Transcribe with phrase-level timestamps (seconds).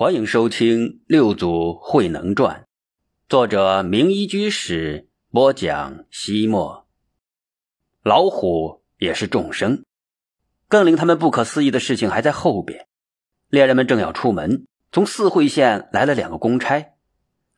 [0.00, 2.60] 欢迎收听《六祖慧能传》，
[3.28, 6.06] 作者明一居士播讲。
[6.10, 6.86] 西莫，
[8.02, 9.84] 老虎也是众生。
[10.68, 12.86] 更令他们不可思议的事情还在后边。
[13.50, 16.94] 猎人们正要出门，从四会县来了两个公差，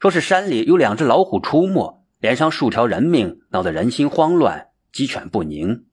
[0.00, 5.84] 说是山里有两只老虎出没，连伤数条人命，闹得人心慌乱，鸡犬不宁。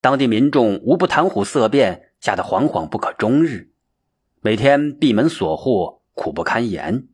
[0.00, 3.69] 当地民众无不谈虎色变，吓得惶惶不可终日。
[4.42, 7.08] 每天闭门锁户，苦不堪言。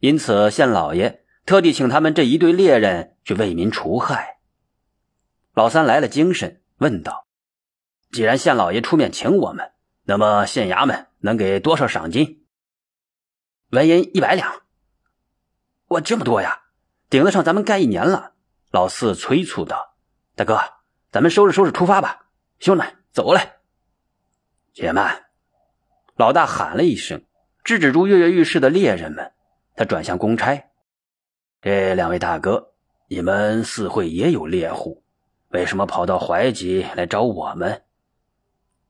[0.00, 4.38] 因此，县老爷特地请他们这一对猎人去为民除害。
[5.54, 7.28] 老三来了精神，问道
[8.10, 9.70] ：“既然县老爷出面请我们，
[10.04, 12.44] 那么县衙门能给多少赏金？”
[13.70, 14.62] 纹银一百两。
[15.88, 16.62] 哇，这么多呀，
[17.08, 18.34] 顶得上咱们干一年了。
[18.72, 19.94] 老四催促道
[20.34, 20.58] ：“大哥，
[21.12, 22.26] 咱们收拾收拾出发吧，
[22.58, 23.58] 兄弟们，走来。”
[24.74, 25.27] 且慢。
[26.18, 27.22] 老大喊了一声，
[27.62, 29.30] 制止住跃跃欲试的猎人们。
[29.76, 30.64] 他转向公差
[31.62, 32.72] ：“这两位大哥，
[33.06, 35.04] 你们四会也有猎户，
[35.50, 37.84] 为什么跑到怀集来找我们？”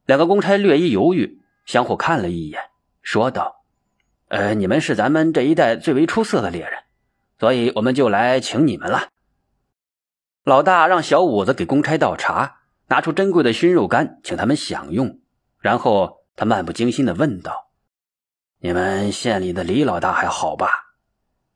[0.06, 2.62] 两个公差略一犹豫，相互看了一眼，
[3.02, 3.62] 说道
[4.28, 6.72] ：“呃，你们是咱们这一带最为出色的猎人，
[7.38, 9.10] 所以我们就来请你们了。”
[10.44, 15.20] 老大让小五子给公差倒茶，拿出珍贵的熏肉干，请他们享用，
[15.60, 16.16] 然后。
[16.38, 17.68] 他漫不经心的问道
[18.62, 20.94] ：“你们县里的李老大还好吧？”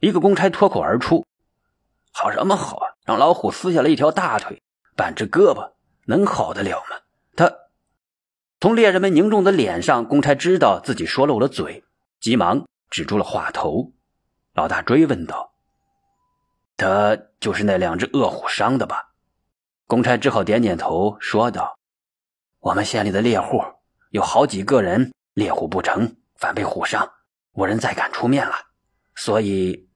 [0.03, 1.25] 一个公差脱口而出
[2.13, 2.91] ：“好什么好啊？
[3.05, 4.61] 让老虎撕下了一条大腿，
[4.97, 5.75] 半只胳膊，
[6.07, 6.97] 能好得了吗？”
[7.37, 7.53] 他
[8.61, 11.85] 从猎人们凝重的脸上，公差知道自己说漏了嘴，
[12.19, 13.93] 急忙止住了话头。
[14.55, 15.53] 老大追问道
[16.77, 19.13] ：“他就是那两只恶虎伤的吧？”
[19.87, 21.79] 公差只好点点头，说道
[22.59, 23.63] ：“我们县里的猎户。”
[24.13, 27.11] 有好几个人猎虎不成，反被虎伤，
[27.53, 28.55] 无人再敢出面了。
[29.15, 29.89] 所以，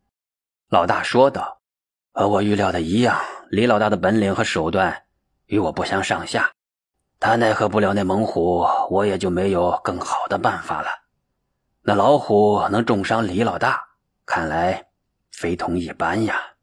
[0.70, 1.60] 老大说道
[2.14, 5.04] ：“和我预料的一样，李老大的本领和手段
[5.44, 6.50] 与我不相上下。
[7.20, 10.88] 他奈何不了那猛虎，我也就没有更好的办法了。
[11.82, 13.82] 那老虎能重伤李老大，
[14.24, 14.86] 看来
[15.30, 16.54] 非同一般呀。”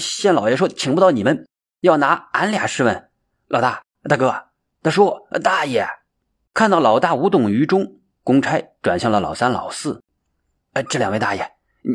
[0.00, 1.46] 县老爷说：“请不到你们，
[1.80, 3.10] 要拿俺俩试问。”
[3.46, 4.46] 老大、大哥、
[4.80, 5.86] 大叔、大爷。
[6.54, 10.02] 看到老大无动于衷，公差转向了老三、老四。
[10.72, 11.50] 呃，这两位大爷，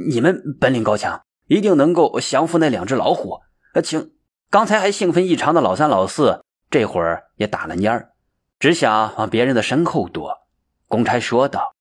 [0.10, 3.40] 你们本领高强，一定能够降服那两只老虎。
[3.74, 4.12] 呃，请。
[4.52, 8.14] 刚才还兴奋异常的老三、老四，这会儿也打了蔫儿，
[8.60, 10.40] 只想往别人的身后躲。
[10.88, 11.76] 公差说道：“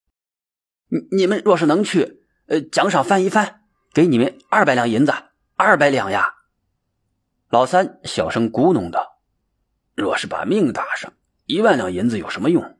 [0.88, 3.62] 你你们若是能去，呃，奖赏翻一番，
[3.92, 5.14] 给你们二百两银子，
[5.56, 6.34] 二百两呀。”
[7.48, 9.18] 老三小声咕哝道
[9.96, 11.10] ：“若是把命搭上。”
[11.48, 12.76] 一万两银子有什么用？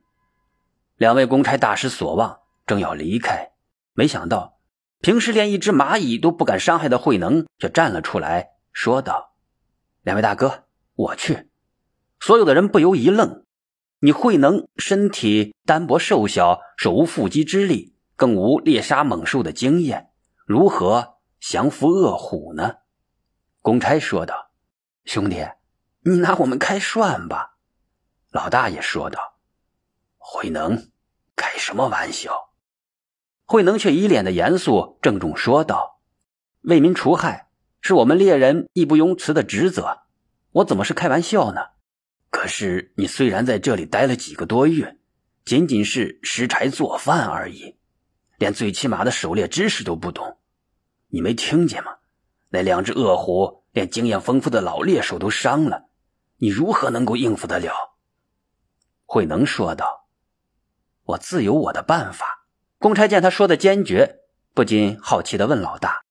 [0.95, 3.53] 两位公差大失所望，正要离开，
[3.93, 4.59] 没想到
[4.99, 9.33] 平时连一只蚂蚁都不敢伤害的慧能却站了出来，说道
[10.03, 11.49] ：“两位大哥，我去。”
[12.21, 13.43] 所有的人不由一愣
[14.01, 20.11] ：“你慧能身体单薄瘦小，手无缚鸡之力，更无猎杀猛兽的经验，
[20.45, 22.75] 如何降服恶虎呢？”
[23.63, 24.51] 公差说道
[25.05, 25.43] ：“兄弟，
[26.01, 27.48] 你拿我们开涮吧。”
[28.31, 29.39] 老大爷说道
[30.17, 30.91] ：“慧能，
[31.35, 32.51] 开什么玩笑？”
[33.45, 35.99] 慧能却一脸的严肃郑重说道
[36.61, 37.49] ：“为民除害
[37.81, 40.01] 是我们猎人义不容辞的职责，
[40.51, 41.61] 我怎么是开玩笑呢？
[42.29, 44.99] 可是你虽然在这里待了几个多月，
[45.43, 47.77] 仅仅是拾柴做饭而已，
[48.37, 50.37] 连最起码的狩猎知识都不懂，
[51.07, 51.95] 你没听见吗？
[52.49, 55.85] 那两只恶虎连经验丰富的老猎手都伤了，
[56.37, 57.73] 你如何能够应付得了？”
[59.11, 60.05] 慧能说道
[61.03, 62.45] ：“我自有我的办法。”
[62.77, 64.19] 公差见他说的坚决，
[64.53, 66.03] 不禁好奇的问老大：“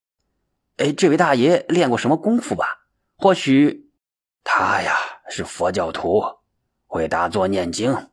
[0.79, 2.89] 哎，这位大爷练过什么功夫吧？
[3.17, 3.93] 或许
[4.43, 4.97] 他呀
[5.31, 6.25] 是佛教徒，
[6.89, 8.11] 会打坐念经。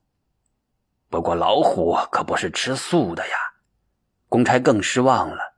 [1.10, 3.34] 不过老虎可不是吃素的呀。”
[4.30, 5.56] 公差更失望了。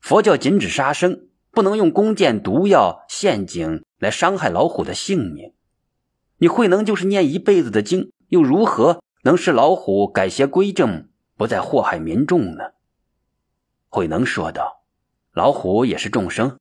[0.00, 5.52] 佛教禁止杀生，不能用弓箭、毒药、陷阱来伤害老虎的性命。
[6.36, 8.12] 你慧能就是念一辈子的经。
[8.32, 12.72] 又如何能使老虎改邪归正，不再祸害民众呢？
[13.90, 14.86] 慧能说道
[15.32, 16.58] ：“老虎也是众生，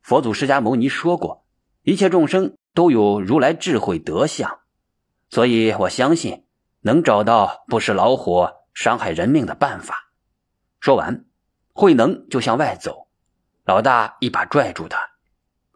[0.00, 1.44] 佛祖释迦牟尼说过，
[1.82, 4.60] 一切众生都有如来智慧德相，
[5.28, 6.46] 所以我相信
[6.80, 10.10] 能找到不使老虎伤害人命的办法。”
[10.80, 11.26] 说完，
[11.74, 13.08] 慧能就向外走，
[13.66, 14.98] 老大一把拽住他：“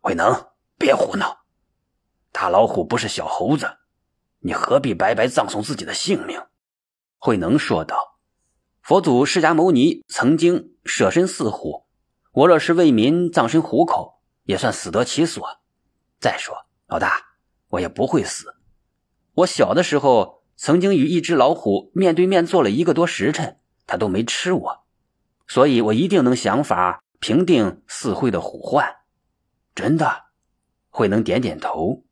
[0.00, 0.46] 慧能，
[0.78, 1.40] 别胡闹！
[2.32, 3.70] 大老虎不是小猴子。”
[4.44, 6.40] 你何必白白葬送自己的性命？”
[7.18, 8.18] 慧能说道。
[8.82, 11.86] 佛祖释迦牟尼曾经舍身饲虎，
[12.32, 15.42] 我若是为民葬身虎口，也算死得其所。
[16.20, 17.38] 再说，老大，
[17.68, 18.54] 我也不会死。
[19.36, 24.84] 我小的时候曾经与一只老虎面对面坐了一个多时辰，它都没吃我，
[25.48, 28.96] 所以我一定能想法平定四会的虎患。
[29.74, 30.24] 真的，
[30.90, 32.04] 慧能点点头。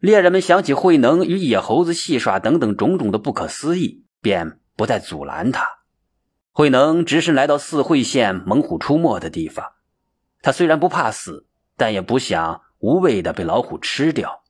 [0.00, 5.68] 猎人们想起慧能与野猴子戏耍等等种种的不可思议，便不再阻拦他。
[6.52, 9.72] 慧能只身来到四会县猛虎出没的地方，
[10.40, 14.42] 他虽然不怕死，但也不想无谓的被老虎吃掉。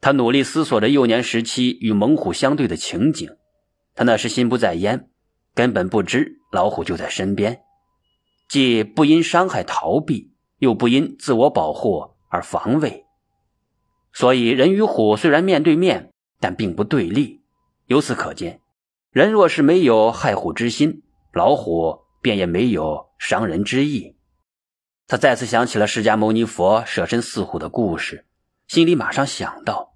[0.00, 3.30] 他努力思索着幼年时期与猛虎相对的情景，
[3.94, 5.08] 他那时心不在焉，
[5.54, 7.60] 根本不知老虎就在身边，
[8.48, 13.06] 既不因伤害逃避，又不因自我保护而防卫，
[14.12, 17.42] 所以人与虎虽然面对面，但并不对立。
[17.86, 18.60] 由此可见。
[19.10, 21.02] 人若是没有害虎之心，
[21.32, 24.16] 老虎便也没有伤人之意。
[25.08, 28.24] 他再次想起了释迦牟尼佛舍身饲虎的故事，
[28.68, 29.94] 心里马上想到：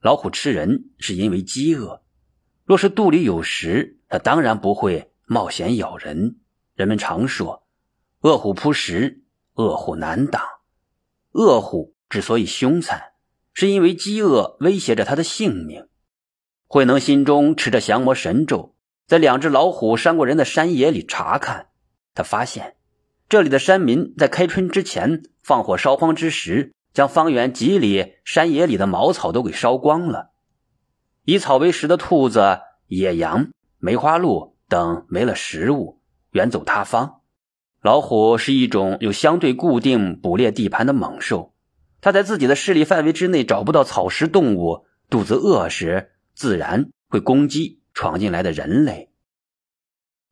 [0.00, 2.02] 老虎吃人是因为饥饿，
[2.64, 6.36] 若是肚里有食，它当然不会冒险咬人。
[6.74, 7.66] 人们常说，
[8.20, 9.24] 恶虎扑食，
[9.54, 10.40] 恶虎难挡。
[11.32, 13.09] 恶虎之所以凶残，
[13.60, 15.86] 是因为饥饿威胁着他的性命。
[16.66, 18.74] 慧能心中持着降魔神咒，
[19.06, 21.66] 在两只老虎伤过人的山野里查看。
[22.14, 22.76] 他发现，
[23.28, 30.30] 这里的山民在开春之前放火烧荒之时，将方圆几里山野里的茅草都给烧光了。
[31.26, 37.20] 以草为食的兔子、野羊、梅花鹿等没了食物，远走他方。
[37.82, 41.52] 老虎是一种有相对固定捕猎地盘的猛兽，
[42.00, 46.12] 他在自己的势力范围之内找不到草食动物，肚子饿时。
[46.32, 49.10] 自然会攻击闯进来的人类。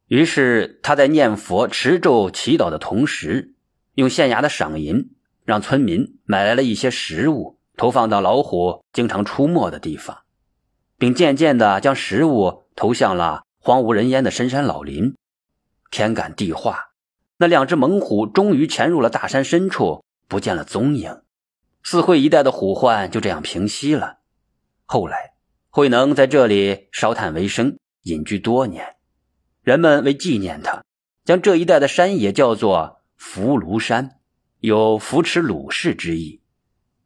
[0.06, 3.52] 于是他在念佛、持咒、祈祷的同时，
[3.92, 5.10] 用县衙的赏银
[5.44, 10.20] 让村民买来了一些食物，投放到老虎经常出没的地方，
[10.96, 15.14] 并渐渐的将食物投向了荒无人烟的深山老林。
[15.90, 16.92] 天感地化，
[17.36, 21.20] 那两只猛虎终于潜入了大山深处，不见了踪影。
[21.82, 24.18] 四会一带的虎患就这样平息了。
[24.84, 25.28] 后来。
[25.70, 28.96] 慧能在这里烧炭为生，隐居多年。
[29.62, 30.82] 人们为纪念他，
[31.24, 34.18] 将这一带的山野叫做福庐山，
[34.58, 36.40] 有扶持鲁氏之意。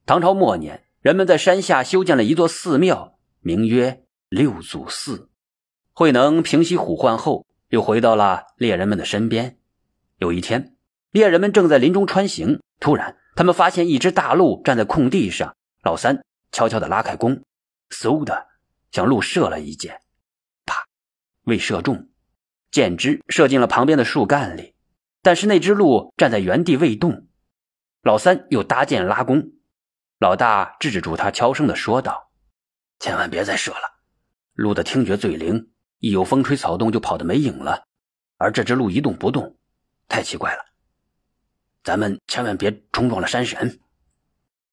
[0.07, 5.29] 唐朝末年，人们在山下修建了一座寺庙，名曰六祖寺。
[5.93, 9.59] 慧能平息虎患后，又回到了猎人们的身边。
[10.19, 10.77] 有一天，
[11.11, 15.57] 猎人们正在林中穿行，突然，他们发现一只大鹿站在空地上。
[15.83, 17.43] 老三悄悄地拉开弓，
[17.91, 18.49] 嗖的。
[18.93, 20.03] 向鹿射了一箭，
[20.67, 20.85] 啪，
[21.45, 22.11] 未射中，
[22.71, 24.75] 箭支射进了旁边的树干里。
[25.23, 27.27] 但是那只鹿站在原地未动。
[28.03, 29.53] 老三又搭箭拉弓，
[30.19, 32.31] 老大制止住他，悄声的说道
[33.01, 34.01] ：“千万别再射了，
[34.53, 35.71] 鹿的听觉最灵，
[36.01, 37.85] 一有风吹草动就跑得没影了。
[38.37, 39.57] 而这只鹿一动不动，
[40.07, 40.63] 太奇怪了。
[41.83, 43.81] 咱们千万别冲撞了山神。”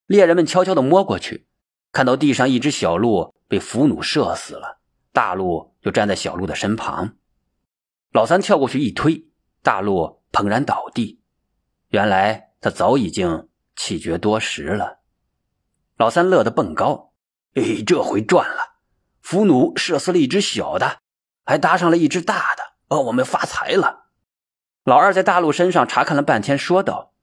[0.07, 1.47] 猎人们悄悄的摸过去。
[1.91, 4.79] 看到地上一只小鹿被俘虏射死了，
[5.11, 7.15] 大鹿就站在小鹿的身旁。
[8.11, 9.27] 老三跳过去一推，
[9.63, 11.19] 大鹿砰然倒地。
[11.88, 15.00] 原来他早已经气绝多时了。
[15.98, 17.13] 老三乐得蹦高
[17.55, 18.75] ：“哎，这回赚了！
[19.22, 21.00] 俘虏射死了一只小的，
[21.43, 24.09] 还搭上了一只大的，哦，我们发财了！”
[24.83, 27.13] 老二在大鹿身上查看了半天，说道：“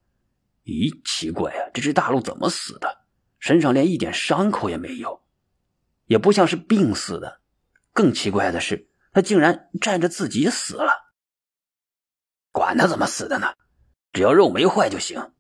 [0.65, 3.05] 咦，奇怪呀，这只大鹿怎么死的？”
[3.39, 5.23] 身上连一点伤口也没有，
[6.07, 7.41] 也不像是病死的。
[7.93, 10.93] 更奇怪的是，他竟然站着自己死了。
[12.51, 13.55] 管他怎么死的呢，
[14.13, 15.33] 只要肉没坏就行。